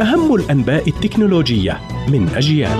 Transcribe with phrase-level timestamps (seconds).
[0.00, 1.80] أهم الأنباء التكنولوجية
[2.12, 2.78] من أجيال.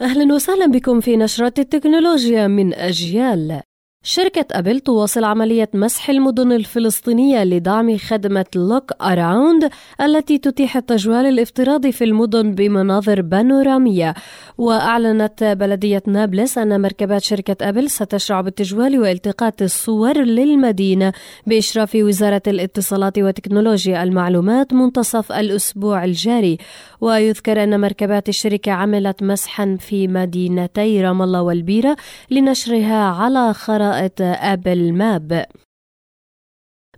[0.00, 3.60] أهلا وسهلا بكم في نشرة التكنولوجيا من أجيال.
[4.08, 9.70] شركة أبل تواصل عملية مسح المدن الفلسطينية لدعم خدمة Look Around
[10.00, 14.14] التي تتيح التجوال الافتراضي في المدن بمناظر بانورامية.
[14.58, 21.12] وأعلنت بلدية نابلس أن مركبات شركة أبل ستشرع بالتجوال والتقاط الصور للمدينة
[21.46, 26.58] بإشراف وزارة الاتصالات وتكنولوجيا المعلومات منتصف الأسبوع الجاري.
[27.00, 31.96] ويذكر أن مركبات الشركة عملت مسحا في مدينتي رام الله والبيرة
[32.30, 35.46] لنشرها على خرائط آبل Map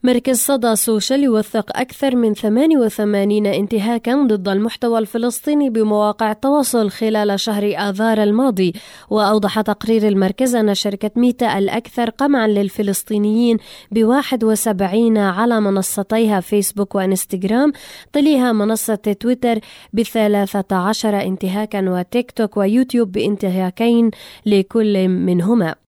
[0.03, 7.75] مركز صدى سوشيال يوثق أكثر من 88 انتهاكا ضد المحتوى الفلسطيني بمواقع التواصل خلال شهر
[7.79, 8.73] آذار الماضي
[9.11, 13.57] وأوضح تقرير المركز أن شركة ميتا الأكثر قمعا للفلسطينيين
[13.91, 17.73] ب 71 على منصتيها فيسبوك وإنستغرام
[18.13, 19.59] تليها منصة تويتر
[19.93, 24.11] ب 13 انتهاكا وتيك توك ويوتيوب بانتهاكين
[24.47, 25.88] لكل منهما.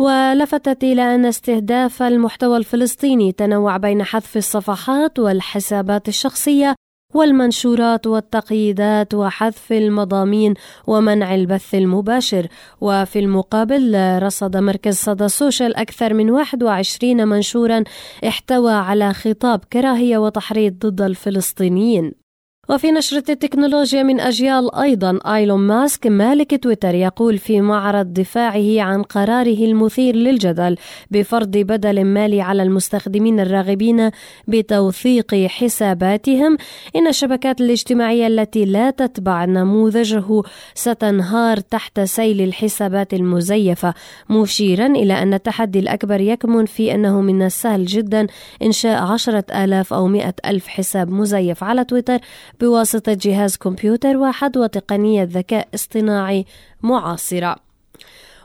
[0.00, 6.74] ولفتت إلى أن استهداف المحتوى الفلسطيني تنوع بين حذف الصفحات والحسابات الشخصية
[7.14, 10.54] والمنشورات والتقييدات وحذف المضامين
[10.86, 12.46] ومنع البث المباشر.
[12.80, 17.84] وفي المقابل رصد مركز صدى سوشيال أكثر من 21 منشورا
[18.28, 22.25] احتوى على خطاب كراهية وتحريض ضد الفلسطينيين.
[22.68, 29.02] وفي نشرة التكنولوجيا من أجيال أيضا آيلون ماسك مالك تويتر يقول في معرض دفاعه عن
[29.02, 30.76] قراره المثير للجدل
[31.10, 34.10] بفرض بدل مالي على المستخدمين الراغبين
[34.48, 36.56] بتوثيق حساباتهم.
[36.96, 40.42] إن الشبكات الاجتماعية التي لا تتبع نموذجه
[40.74, 43.94] ستنهار تحت سيل الحسابات المزيفة.
[44.30, 48.26] مشيرا إلى أن التحدي الأكبر يكمن في أنه من السهل جدا
[48.62, 52.18] إنشاء عشرة آلاف أو مئة ألف حساب مزيف على تويتر
[52.60, 56.44] بواسطة جهاز كمبيوتر واحد وتقنية ذكاء اصطناعي
[56.82, 57.56] معاصرة.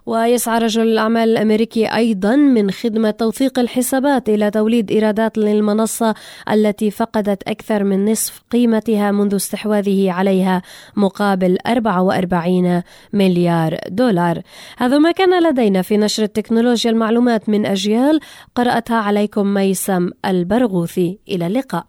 [0.05, 6.15] ويسعى رجل الأعمال الأمريكي أيضا من خدمة توثيق الحسابات إلى توليد إيرادات للمنصة
[6.51, 10.61] التي فقدت أكثر من نصف قيمتها منذ استحواذه عليها
[10.95, 12.83] مقابل 44
[13.13, 14.41] مليار دولار.
[14.77, 18.19] هذا ما كان لدينا في نشر التكنولوجيا المعلومات من أجيال.
[18.55, 21.19] قرأتها عليكم ميسم البرغوثي.
[21.29, 21.85] إلى اللقاء.